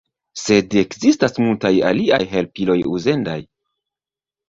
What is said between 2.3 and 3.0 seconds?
helpiloj